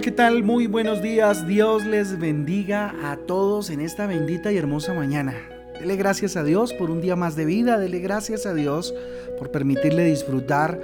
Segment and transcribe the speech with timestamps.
[0.00, 0.44] ¿qué tal?
[0.44, 1.48] Muy buenos días.
[1.48, 5.34] Dios les bendiga a todos en esta bendita y hermosa mañana.
[5.80, 7.78] Dele gracias a Dios por un día más de vida.
[7.78, 8.94] Dele gracias a Dios
[9.40, 10.80] por permitirle disfrutar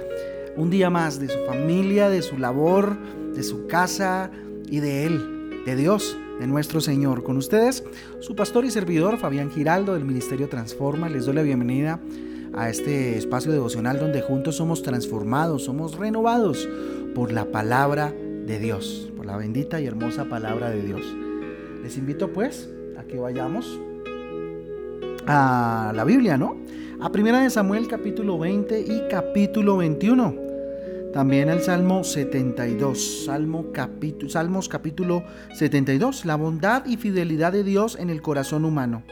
[0.57, 2.97] un día más de su familia, de su labor,
[3.33, 4.31] de su casa
[4.69, 7.23] y de Él, de Dios, de nuestro Señor.
[7.23, 7.85] Con ustedes,
[8.19, 11.07] su pastor y servidor Fabián Giraldo del Ministerio Transforma.
[11.07, 12.01] Les doy la bienvenida
[12.53, 16.67] a este espacio devocional donde juntos somos transformados, somos renovados
[17.13, 21.01] por la palabra de Dios, por la bendita y hermosa palabra de Dios.
[21.83, 23.79] Les invito pues a que vayamos
[25.27, 26.55] a la Biblia, ¿no?
[27.01, 30.35] A Primera de Samuel capítulo 20 y capítulo 21.
[31.11, 37.97] También el Salmo 72, Salmo capítulo, Salmos capítulo 72, la bondad y fidelidad de Dios
[37.99, 39.03] en el corazón humano.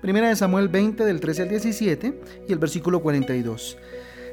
[0.00, 3.76] Primera de Samuel 20 del 13 al 17 y el versículo 42.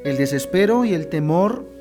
[0.03, 1.72] El desespero y el temor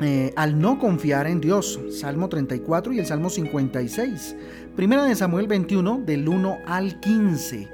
[0.00, 1.80] eh, al no confiar en Dios.
[1.90, 4.36] Salmo 34 y el Salmo 56.
[4.76, 7.68] Primera de Samuel 21 del 1 al 15.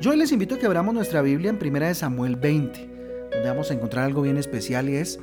[0.00, 2.90] Yo hoy les invito a que abramos nuestra Biblia en Primera de Samuel 20,
[3.32, 5.18] donde vamos a encontrar algo bien especial y es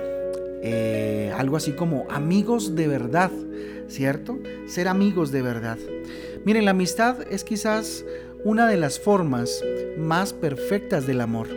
[0.64, 3.32] eh, algo así como amigos de verdad,
[3.88, 4.40] ¿cierto?
[4.66, 5.78] Ser amigos de verdad.
[6.44, 8.04] Miren, la amistad es quizás
[8.44, 9.64] una de las formas
[9.98, 11.48] más perfectas del amor.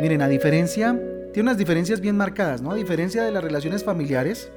[0.00, 1.00] Miren, a diferencia
[1.36, 2.70] tiene unas diferencias bien marcadas, ¿no?
[2.70, 4.50] A diferencia de las relaciones familiares,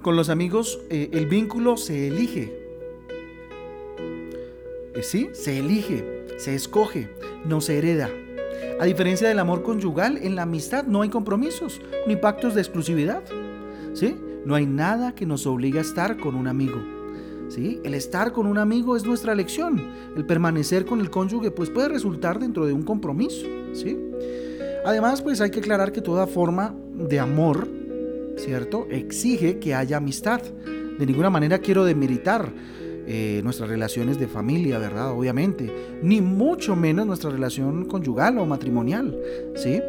[0.00, 2.50] con los amigos eh, el vínculo se elige.
[4.94, 7.10] Eh, sí, se elige, se escoge,
[7.44, 8.08] no se hereda.
[8.80, 13.22] A diferencia del amor conyugal, en la amistad no hay compromisos ni pactos de exclusividad.
[13.92, 14.16] ¿Sí?
[14.46, 16.80] No hay nada que nos obligue a estar con un amigo.
[17.50, 17.82] ¿Sí?
[17.84, 19.78] El estar con un amigo es nuestra elección.
[20.16, 23.46] El permanecer con el cónyuge pues puede resultar dentro de un compromiso.
[23.74, 23.94] ¿Sí?
[24.84, 27.68] Además, pues hay que aclarar que toda forma de amor,
[28.36, 28.86] ¿cierto?
[28.90, 30.42] Exige que haya amistad.
[30.98, 32.52] De ninguna manera quiero demeritar
[33.06, 35.10] eh, nuestras relaciones de familia, ¿verdad?
[35.10, 35.72] Obviamente.
[36.02, 39.18] Ni mucho menos nuestra relación conyugal o matrimonial,
[39.54, 39.80] ¿sí?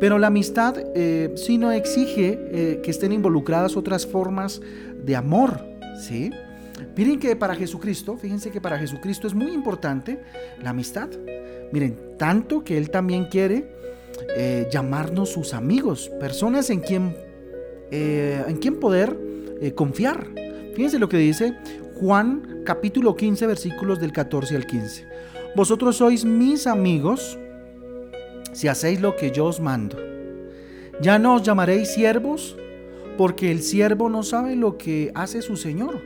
[0.00, 4.60] Pero la amistad eh, sí no exige eh, que estén involucradas otras formas
[5.02, 5.60] de amor,
[6.00, 6.30] ¿sí?
[6.96, 10.20] Miren que para Jesucristo, fíjense que para Jesucristo es muy importante
[10.62, 11.08] la amistad.
[11.72, 13.78] Miren, tanto que Él también quiere
[14.36, 17.16] eh, llamarnos sus amigos, personas en quien,
[17.90, 19.16] eh, en quien poder
[19.60, 20.28] eh, confiar.
[20.74, 21.56] Fíjense lo que dice
[22.00, 25.06] Juan capítulo 15 versículos del 14 al 15.
[25.56, 27.38] Vosotros sois mis amigos
[28.52, 29.96] si hacéis lo que yo os mando.
[31.00, 32.56] Ya no os llamaréis siervos
[33.16, 36.00] porque el siervo no sabe lo que hace su Señor,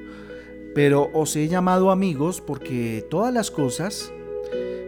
[0.74, 4.12] pero os he llamado amigos porque todas las cosas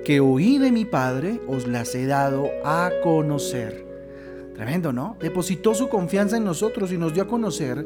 [0.05, 3.85] que oí de mi Padre os las he dado a conocer.
[4.55, 5.17] Tremendo, ¿no?
[5.21, 7.85] Depositó su confianza en nosotros y nos dio a conocer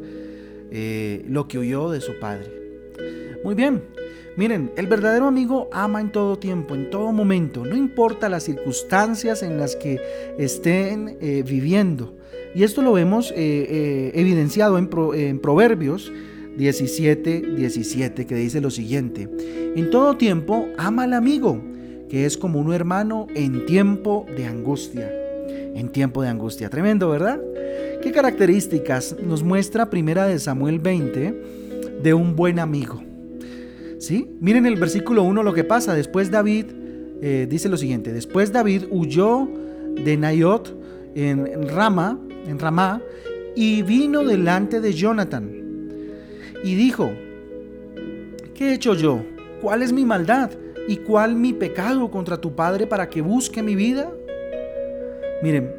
[0.71, 2.53] eh, lo que oyó de su Padre.
[3.45, 3.85] Muy bien,
[4.37, 9.43] miren, el verdadero amigo ama en todo tiempo, en todo momento, no importa las circunstancias
[9.43, 10.01] en las que
[10.39, 12.17] estén eh, viviendo.
[12.55, 16.13] Y esto lo vemos eh, evidenciado en, en Proverbios
[16.57, 19.29] 17, 17, que dice lo siguiente,
[19.77, 21.63] en todo tiempo ama al amigo
[22.09, 25.11] que es como un hermano en tiempo de angustia.
[25.75, 26.71] En tiempo de angustia.
[26.71, 27.41] Tremendo, ¿verdad?
[28.03, 31.43] ¿Qué características nos muestra Primera de Samuel 20
[32.03, 33.03] de un buen amigo?
[33.99, 34.37] ¿Sí?
[34.41, 35.95] Miren el versículo 1 lo que pasa.
[35.95, 36.67] Después David
[37.21, 38.13] eh, dice lo siguiente.
[38.13, 39.49] Después David huyó
[40.05, 40.77] de Nayot
[41.15, 43.03] en Rama, en Ramá,
[43.57, 45.51] y vino delante de Jonathan.
[46.63, 47.11] Y dijo,
[48.55, 49.25] ¿qué he hecho yo?
[49.61, 50.51] ¿Cuál es mi maldad?
[50.89, 54.11] ¿Y cuál mi pecado contra tu padre para que busque mi vida?
[55.43, 55.71] Miren,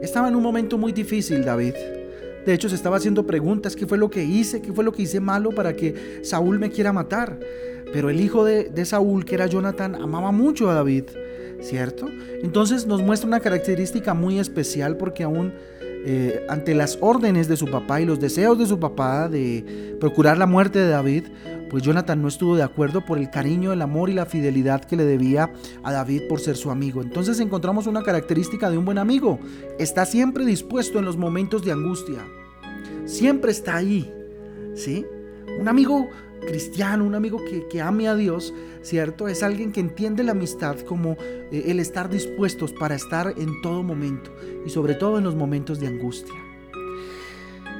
[0.00, 1.74] estaba en un momento muy difícil David.
[2.46, 4.62] De hecho, se estaba haciendo preguntas, ¿qué fue lo que hice?
[4.62, 7.36] ¿Qué fue lo que hice malo para que Saúl me quiera matar?
[7.92, 11.04] Pero el hijo de, Saúl, que era Jonathan, amaba mucho a David,
[11.60, 12.08] ¿cierto?
[12.40, 15.52] Entonces nos muestra una característica muy especial porque aún
[16.04, 20.38] eh, ante las órdenes de su papá y los deseos de su papá de procurar
[20.38, 21.24] la muerte de David,
[21.68, 24.96] pues Jonathan no estuvo de acuerdo por el cariño, el amor y la fidelidad que
[24.96, 25.52] le debía
[25.82, 27.02] a David por ser su amigo.
[27.02, 29.38] Entonces encontramos una característica de un buen amigo.
[29.78, 32.24] Está siempre dispuesto en los momentos de angustia.
[33.04, 34.12] Siempre está ahí.
[34.74, 35.04] ¿Sí?
[35.58, 36.08] Un amigo
[36.46, 37.40] cristiano, un amigo
[37.70, 39.28] que, ame a Dios, ¿cierto?
[39.28, 43.82] Es alguien que entiende la amistad como eh, el estar dispuestos para estar en todo
[43.82, 46.34] momento y sobre todo en los momentos de angustia.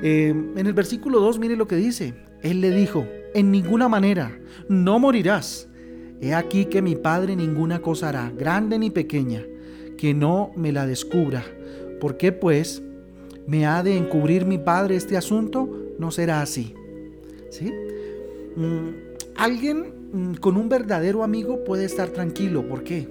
[0.02, 2.14] Eh, en el versículo 2, mire lo que dice.
[2.42, 4.38] Él le dijo, en ninguna manera,
[4.68, 5.68] no morirás.
[6.20, 9.44] He aquí que mi Padre ninguna cosa hará, grande ni pequeña,
[9.96, 11.44] que no me la descubra.
[12.00, 12.82] ¿Por qué pues
[13.46, 15.68] me ha de encubrir mi Padre este asunto?
[15.98, 16.74] no será así.
[17.50, 17.72] ¿Sí?
[18.56, 18.88] Mm,
[19.36, 22.66] alguien mm, con un verdadero amigo puede estar tranquilo.
[22.66, 23.08] ¿Por qué?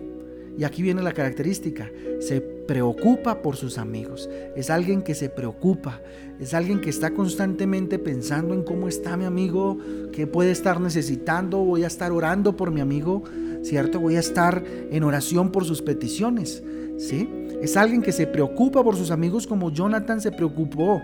[0.58, 1.90] Y aquí viene la característica.
[2.20, 4.30] Se preocupa por sus amigos.
[4.56, 6.02] Es alguien que se preocupa.
[6.40, 9.78] Es alguien que está constantemente pensando en cómo está mi amigo,
[10.12, 11.60] qué puede estar necesitando.
[11.60, 13.24] Voy a estar orando por mi amigo,
[13.62, 14.00] ¿cierto?
[14.00, 16.64] Voy a estar en oración por sus peticiones,
[16.98, 17.30] ¿sí?
[17.62, 21.02] Es alguien que se preocupa por sus amigos como Jonathan se preocupó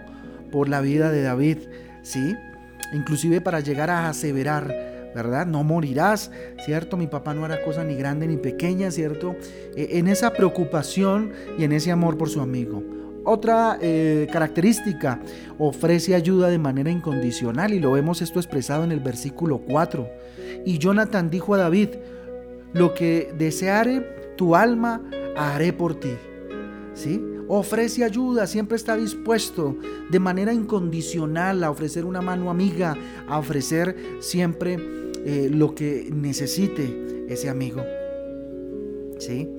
[0.52, 1.58] por la vida de David,
[2.04, 2.36] ¿sí?
[2.94, 5.46] Inclusive para llegar a aseverar, ¿verdad?
[5.46, 6.32] No morirás,
[6.66, 6.98] ¿cierto?
[6.98, 9.36] Mi papá no hará cosa ni grande ni pequeña, ¿cierto?
[9.76, 12.84] E, en esa preocupación y en ese amor por su amigo.
[13.26, 15.22] Otra eh, característica,
[15.58, 20.08] ofrece ayuda de manera incondicional y lo vemos esto expresado en el versículo 4.
[20.66, 21.90] Y Jonathan dijo a David,
[22.74, 24.02] lo que deseare
[24.36, 25.02] tu alma,
[25.38, 26.12] haré por ti.
[26.94, 27.22] ¿Sí?
[27.48, 29.78] Ofrece ayuda, siempre está dispuesto
[30.10, 32.98] de manera incondicional a ofrecer una mano amiga,
[33.28, 34.78] a ofrecer siempre
[35.26, 37.84] eh, lo que necesite ese amigo.
[39.20, 39.50] ¿Sí?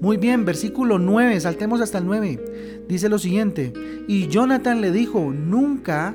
[0.00, 2.84] Muy bien, versículo 9, saltemos hasta el 9.
[2.88, 3.72] Dice lo siguiente,
[4.06, 6.14] y Jonathan le dijo, nunca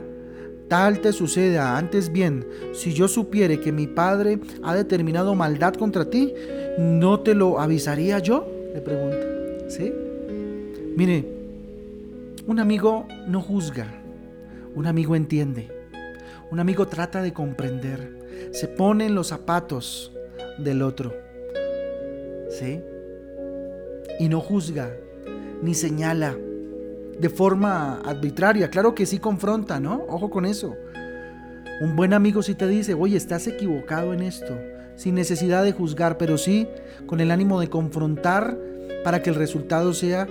[0.68, 6.10] tal te suceda, antes bien, si yo supiere que mi padre ha determinado maldad contra
[6.10, 6.34] ti,
[6.78, 8.48] ¿no te lo avisaría yo?
[8.74, 9.18] Le pregunta.
[9.70, 9.92] ¿Sí?
[11.00, 11.26] Mire,
[12.46, 13.88] un amigo no juzga,
[14.76, 15.72] un amigo entiende,
[16.52, 20.12] un amigo trata de comprender, se pone en los zapatos
[20.58, 21.16] del otro,
[22.50, 22.82] ¿sí?
[24.20, 24.92] Y no juzga,
[25.62, 26.36] ni señala
[27.18, 28.70] de forma arbitraria.
[28.70, 30.04] Claro que sí confronta, ¿no?
[30.10, 30.76] Ojo con eso.
[31.80, 34.54] Un buen amigo sí te dice, oye, estás equivocado en esto,
[34.98, 36.68] sin necesidad de juzgar, pero sí
[37.06, 38.58] con el ánimo de confrontar
[39.06, 40.28] para que el resultado sea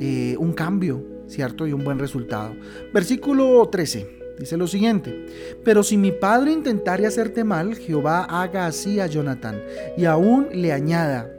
[0.00, 1.66] eh, un cambio, ¿cierto?
[1.66, 2.54] Y un buen resultado.
[2.92, 4.16] Versículo 13.
[4.38, 5.24] Dice lo siguiente,
[5.64, 9.62] pero si mi padre intentare hacerte mal, Jehová haga así a Jonathan
[9.96, 11.32] y aún le añada,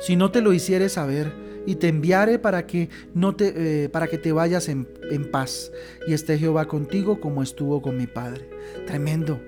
[0.00, 1.32] si no te lo hiciere saber
[1.64, 5.70] y te enviare para que, no te, eh, para que te vayas en, en paz
[6.08, 8.50] y esté Jehová contigo como estuvo con mi padre.
[8.84, 9.40] Tremendo.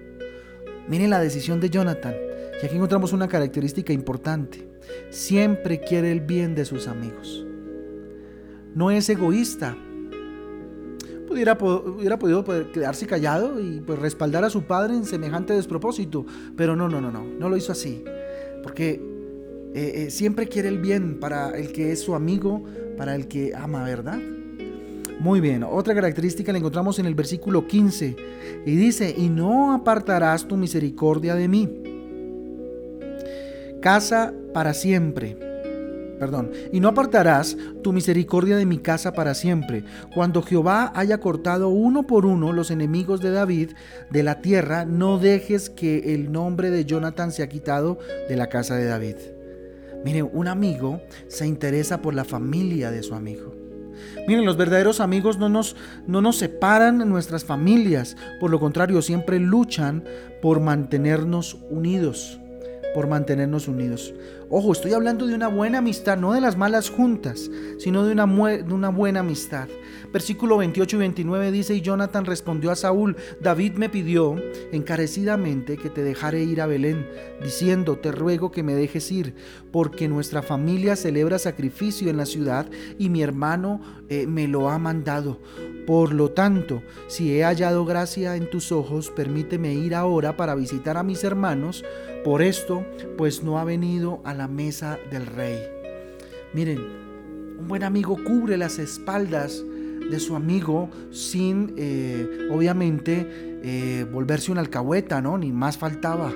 [0.87, 2.15] Miren la decisión de Jonathan.
[2.63, 4.74] Y aquí encontramos una característica importante.
[5.11, 7.47] Siempre quiere el bien de sus amigos.
[8.75, 9.77] No es egoísta,
[11.35, 16.25] hubiera, hubiera podido quedarse callado y pues respaldar a su padre en semejante despropósito.
[16.57, 18.05] Pero no, no, no, no, no lo hizo así.
[18.63, 19.01] Porque
[19.75, 22.65] eh, eh, siempre quiere el bien para el que es su amigo,
[22.97, 24.19] para el que ama, ¿verdad?
[25.21, 28.17] Muy bien, otra característica la encontramos en el versículo 15
[28.67, 31.69] y dice, y no apartarás tu misericordia de mí.
[33.85, 35.37] Casa para siempre
[36.19, 39.85] perdón, y no apartarás tu misericordia de mi casa para siempre.
[40.15, 43.73] Cuando Jehová haya cortado uno por uno los enemigos de David
[44.11, 48.75] de la tierra, no dejes que el nombre de Jonathan sea quitado de la casa
[48.77, 49.17] de David.
[50.03, 53.55] Miren, un amigo se interesa por la familia de su amigo.
[54.27, 55.77] Miren, los verdaderos amigos no nos,
[56.07, 60.05] no nos separan nuestras familias, por lo contrario, siempre luchan
[60.41, 62.41] por mantenernos unidos
[62.95, 64.15] por mantenernos unidos.
[64.51, 68.27] Ojo, estoy hablando de una buena amistad, no de las malas juntas, sino de una,
[68.27, 69.69] de una buena amistad.
[70.13, 74.37] Versículo 28 y 29 dice, y Jonathan respondió a Saúl, David me pidió
[74.71, 77.09] encarecidamente que te dejare ir a Belén,
[77.43, 79.35] diciendo, te ruego que me dejes ir,
[79.73, 82.67] porque nuestra familia celebra sacrificio en la ciudad
[82.99, 85.41] y mi hermano eh, me lo ha mandado.
[85.87, 90.97] Por lo tanto, si he hallado gracia en tus ojos, permíteme ir ahora para visitar
[90.97, 91.85] a mis hermanos,
[92.25, 92.87] por esto,
[93.19, 95.59] pues no ha venido a la mesa del rey.
[96.53, 96.79] Miren,
[97.59, 99.65] un buen amigo cubre las espaldas
[100.11, 103.27] de su amigo sin, eh, obviamente,
[103.63, 105.39] eh, volverse una alcahueta, ¿no?
[105.39, 106.33] Ni más faltaba.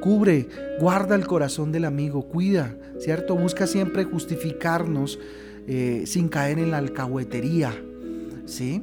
[0.00, 0.48] Cubre,
[0.80, 3.36] guarda el corazón del amigo, cuida, ¿cierto?
[3.36, 5.18] Busca siempre justificarnos
[5.66, 7.72] eh, sin caer en la alcahuetería,
[8.44, 8.82] ¿sí?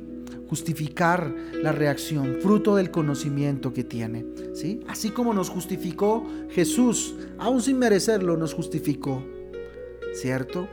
[0.54, 1.34] Justificar
[1.64, 4.24] la reacción, fruto del conocimiento que tiene.
[4.54, 4.82] ¿sí?
[4.88, 9.26] Así como nos justificó Jesús, aún sin merecerlo, nos justificó.
[10.14, 10.68] ¿Cierto?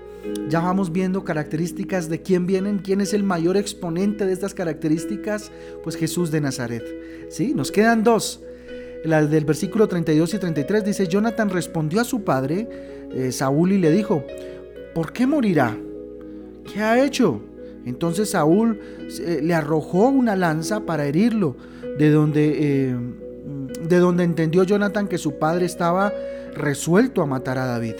[0.51, 5.51] Ya vamos viendo características de quién vienen, quién es el mayor exponente de estas características,
[5.83, 6.85] pues Jesús de Nazaret.
[7.31, 7.55] ¿Sí?
[7.55, 8.43] Nos quedan dos.
[9.07, 12.69] La del versículo 32 y 33 dice, Jonathan respondió a su padre,
[13.15, 14.27] eh, Saúl, y le dijo,
[14.95, 15.75] ¿por qué morirá?
[16.71, 17.41] ¿Qué ha hecho?
[17.85, 18.81] Entonces Saúl
[19.21, 21.57] eh, le arrojó una lanza para herirlo,
[21.99, 22.97] de donde, eh,
[23.89, 26.13] de donde entendió Jonathan que su padre estaba
[26.55, 27.97] resuelto a matar a David.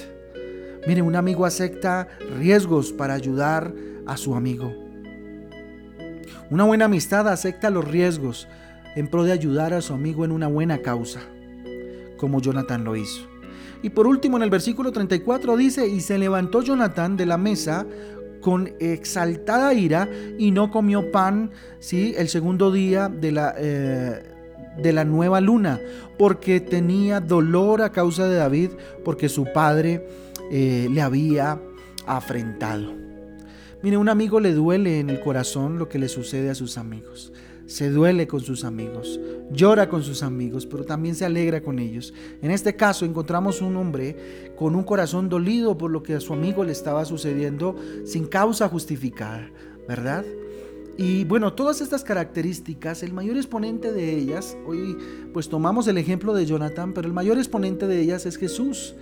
[0.87, 2.09] Mire, un amigo acepta
[2.39, 3.73] riesgos para ayudar
[4.07, 4.73] a su amigo.
[6.51, 8.49] Una buena amistad acepta los riesgos
[8.97, 11.21] en pro de ayudar a su amigo en una buena causa,
[12.17, 13.31] como Jonathan lo hizo.
[13.83, 17.87] Y por último, en el versículo 34 dice, y se levantó Jonathan de la mesa
[18.41, 22.15] con exaltada ira y no comió pan, ¿sí?
[22.17, 24.23] El segundo día de la, eh,
[24.79, 25.81] de la nueva luna,
[26.19, 28.71] porque tenía dolor a causa de David,
[29.05, 30.07] porque su padre
[30.51, 31.61] eh, le había
[32.07, 32.93] afrentado.
[33.83, 37.33] Mire, un amigo le duele en el corazón lo que le sucede a sus amigos
[37.71, 39.21] se duele con sus amigos,
[39.53, 42.13] llora con sus amigos, pero también se alegra con ellos.
[42.43, 46.33] En este caso encontramos un hombre con un corazón dolido por lo que a su
[46.33, 49.49] amigo le estaba sucediendo sin causa justificada,
[49.87, 50.25] ¿verdad?
[50.99, 54.99] Y bueno, todas estas características, el mayor exponente de ellas, hoy
[55.33, 58.97] pues tomamos el ejemplo de Jonathan, pero el mayor exponente de ellas es Jesús.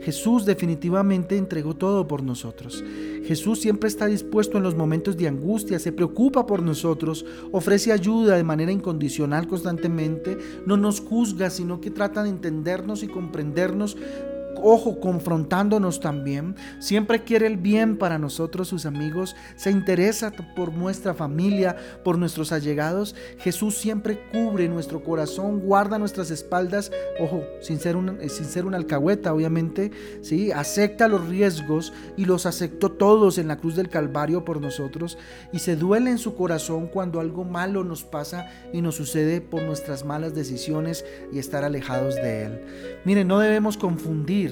[0.00, 2.84] Jesús definitivamente entregó todo por nosotros.
[3.24, 8.36] Jesús siempre está dispuesto en los momentos de angustia, se preocupa por nosotros, ofrece ayuda
[8.36, 13.96] de manera incondicional constantemente, no nos juzga, sino que trata de entendernos y comprendernos
[14.62, 16.56] ojo, confrontándonos también.
[16.78, 19.34] Siempre quiere el bien para nosotros, sus amigos.
[19.56, 23.14] Se interesa por nuestra familia, por nuestros allegados.
[23.38, 26.90] Jesús siempre cubre nuestro corazón, guarda nuestras espaldas.
[27.20, 29.90] Ojo, sin ser, un, eh, sin ser una alcahueta, obviamente.
[30.22, 30.52] ¿sí?
[30.52, 35.18] Acepta los riesgos y los aceptó todos en la cruz del Calvario por nosotros.
[35.52, 39.62] Y se duele en su corazón cuando algo malo nos pasa y nos sucede por
[39.62, 42.60] nuestras malas decisiones y estar alejados de Él.
[43.04, 44.51] Miren, no debemos confundir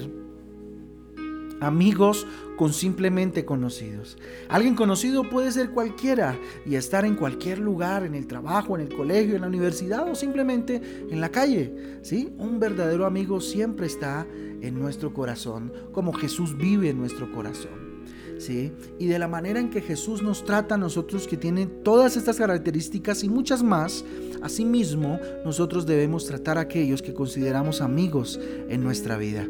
[1.60, 2.26] amigos
[2.56, 4.18] con simplemente conocidos.
[4.48, 8.94] Alguien conocido puede ser cualquiera y estar en cualquier lugar, en el trabajo, en el
[8.94, 11.98] colegio, en la universidad o simplemente en la calle.
[12.02, 12.32] ¿sí?
[12.38, 14.26] Un verdadero amigo siempre está
[14.60, 17.90] en nuestro corazón, como Jesús vive en nuestro corazón.
[18.38, 18.72] ¿Sí?
[18.98, 22.38] Y de la manera en que Jesús nos trata a nosotros, que tiene todas estas
[22.38, 24.02] características y muchas más,
[24.40, 28.40] asimismo nosotros debemos tratar a aquellos que consideramos amigos
[28.70, 29.46] en nuestra vida.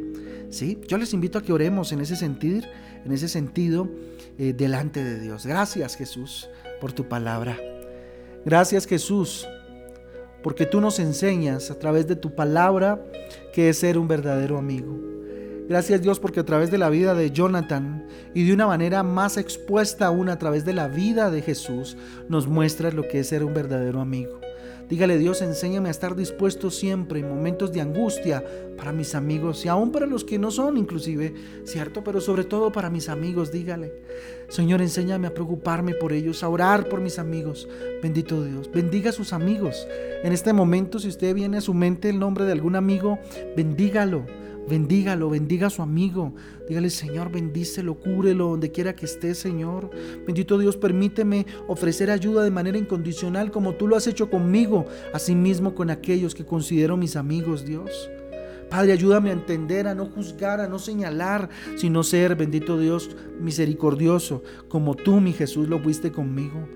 [0.50, 2.66] Yo les invito a que oremos en ese sentido,
[3.04, 3.88] en ese sentido
[4.38, 5.46] eh, delante de Dios.
[5.46, 6.48] Gracias Jesús
[6.80, 7.56] por tu palabra.
[8.44, 9.46] Gracias Jesús
[10.42, 13.04] porque tú nos enseñas a través de tu palabra
[13.52, 14.98] que es ser un verdadero amigo.
[15.68, 18.04] Gracias Dios porque a través de la vida de Jonathan
[18.34, 21.96] y de una manera más expuesta aún a través de la vida de Jesús
[22.28, 24.40] nos muestras lo que es ser un verdadero amigo.
[24.90, 28.44] Dígale Dios, enséñame a estar dispuesto siempre en momentos de angustia
[28.76, 31.32] para mis amigos y aún para los que no son inclusive,
[31.62, 32.02] ¿cierto?
[32.02, 33.92] Pero sobre todo para mis amigos, dígale.
[34.48, 37.68] Señor, enséñame a preocuparme por ellos, a orar por mis amigos.
[38.02, 39.86] Bendito Dios, bendiga a sus amigos.
[40.24, 43.20] En este momento, si usted viene a su mente el nombre de algún amigo,
[43.56, 46.34] bendígalo Bendígalo, bendiga a su amigo.
[46.68, 49.90] Dígale, Señor, bendícelo, cúrelo donde quiera que esté, Señor.
[50.26, 55.74] Bendito Dios, permíteme ofrecer ayuda de manera incondicional como tú lo has hecho conmigo, asimismo
[55.74, 58.10] con aquellos que considero mis amigos, Dios.
[58.70, 64.44] Padre, ayúdame a entender, a no juzgar, a no señalar, sino ser, bendito Dios, misericordioso,
[64.68, 66.68] como tú, mi Jesús, lo fuiste conmigo.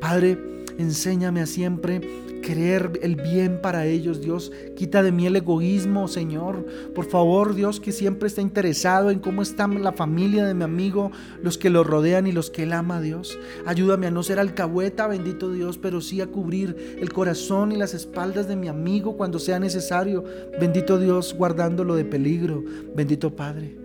[0.00, 0.38] Padre,
[0.78, 2.00] enséñame a siempre
[2.44, 4.52] querer el bien para ellos, Dios.
[4.76, 6.66] Quita de mí el egoísmo, Señor.
[6.94, 11.10] Por favor, Dios, que siempre está interesado en cómo está la familia de mi amigo,
[11.42, 13.38] los que lo rodean y los que él ama, Dios.
[13.66, 17.94] Ayúdame a no ser alcahueta, bendito Dios, pero sí a cubrir el corazón y las
[17.94, 20.24] espaldas de mi amigo cuando sea necesario.
[20.60, 22.62] Bendito Dios, guardándolo de peligro.
[22.94, 23.76] Bendito Padre.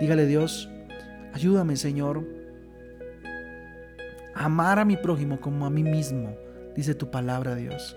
[0.00, 0.68] Dígale, Dios,
[1.32, 2.39] ayúdame, Señor,
[4.40, 6.34] amar a mi prójimo como a mí mismo
[6.74, 7.94] dice tu palabra, Dios.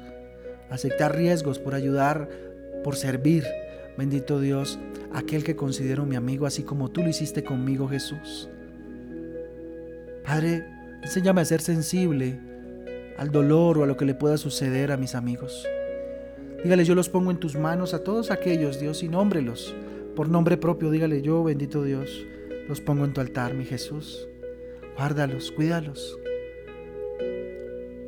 [0.70, 2.28] Aceptar riesgos por ayudar,
[2.84, 3.46] por servir.
[3.98, 4.78] Bendito Dios,
[5.14, 8.50] aquel que considero mi amigo, así como tú lo hiciste conmigo, Jesús.
[10.26, 10.66] Padre,
[11.02, 12.40] enséñame a ser sensible
[13.18, 15.66] al dolor o a lo que le pueda suceder a mis amigos.
[16.64, 19.74] Dígale, yo los pongo en tus manos a todos aquellos, Dios, y nómbrelos.
[20.16, 22.26] Por nombre propio, dígale, yo, bendito Dios,
[22.68, 24.28] los pongo en tu altar, mi Jesús.
[24.98, 26.18] Guárdalos, cuídalos.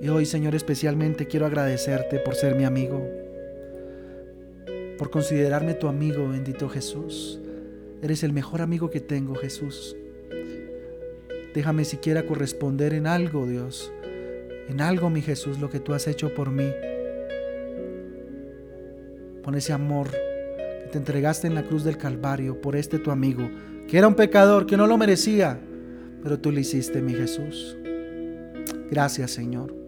[0.02, 3.08] Y hoy, Señor, especialmente quiero agradecerte por ser mi amigo,
[4.98, 7.40] por considerarme tu amigo, bendito Jesús.
[8.02, 9.96] Eres el mejor amigo que tengo, Jesús.
[11.54, 13.92] Déjame siquiera corresponder en algo, Dios,
[14.68, 16.70] en algo, mi Jesús, lo que tú has hecho por mí.
[19.42, 23.50] Pon ese amor que te entregaste en la cruz del Calvario por este tu amigo,
[23.88, 25.60] que era un pecador, que no lo merecía,
[26.22, 27.78] pero tú lo hiciste, mi Jesús.
[28.92, 29.85] Gracias, Señor.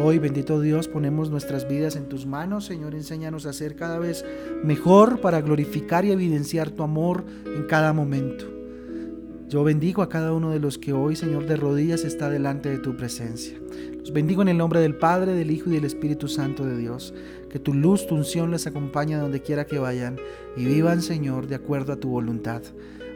[0.00, 2.64] Hoy, bendito Dios, ponemos nuestras vidas en tus manos.
[2.64, 4.24] Señor, enséñanos a ser cada vez
[4.62, 8.44] mejor para glorificar y evidenciar tu amor en cada momento.
[9.48, 12.78] Yo bendigo a cada uno de los que hoy, Señor, de rodillas está delante de
[12.78, 13.58] tu presencia.
[13.98, 17.12] Los bendigo en el nombre del Padre, del Hijo y del Espíritu Santo de Dios.
[17.50, 20.16] Que tu luz, tu unción les acompañe donde quiera que vayan
[20.56, 22.62] y vivan, Señor, de acuerdo a tu voluntad.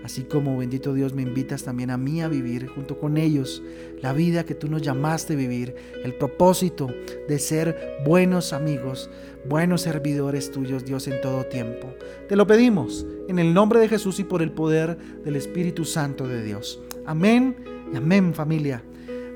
[0.05, 3.63] Así como, bendito Dios, me invitas también a mí a vivir junto con ellos
[4.01, 6.89] la vida que tú nos llamaste a vivir, el propósito
[7.29, 9.11] de ser buenos amigos,
[9.49, 11.89] buenos servidores tuyos, Dios, en todo tiempo.
[12.29, 16.27] Te lo pedimos en el nombre de Jesús y por el poder del Espíritu Santo
[16.27, 16.81] de Dios.
[17.07, 17.57] Amén
[17.93, 18.83] y amén, familia.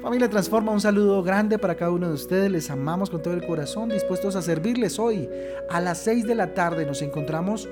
[0.03, 2.49] Familia Transforma, un saludo grande para cada uno de ustedes.
[2.51, 5.29] Les amamos con todo el corazón, dispuestos a servirles hoy.
[5.69, 7.69] A las 6 de la tarde nos encontramos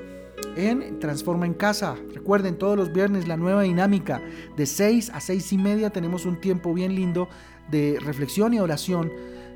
[0.56, 1.96] en Transforma en Casa.
[2.12, 4.22] Recuerden, todos los viernes la nueva dinámica
[4.56, 7.28] de 6 a 6 y media tenemos un tiempo bien lindo
[7.70, 9.10] de reflexión y oración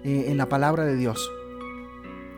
[0.05, 1.31] eh, en la palabra de Dios.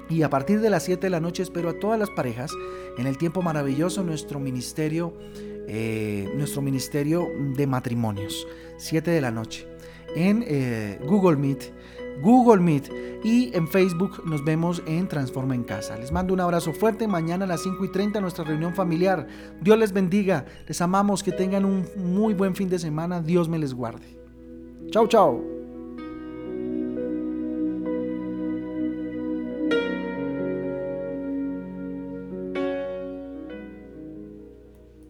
[0.09, 2.50] Y a partir de las 7 de la noche espero a todas las parejas
[2.99, 5.14] en el tiempo maravilloso nuestro ministerio,
[5.68, 8.47] eh, nuestro ministerio de matrimonios.
[8.78, 9.68] 7 de la noche
[10.14, 11.73] en eh, Google Meet
[12.22, 12.90] Google Meet
[13.22, 15.96] y en Facebook nos vemos en Transforma en Casa.
[15.96, 17.06] Les mando un abrazo fuerte.
[17.06, 19.26] Mañana a las 5 y 30 nuestra reunión familiar.
[19.60, 20.46] Dios les bendiga.
[20.66, 21.22] Les amamos.
[21.22, 23.20] Que tengan un muy buen fin de semana.
[23.20, 24.18] Dios me les guarde.
[24.90, 25.60] Chao, chao.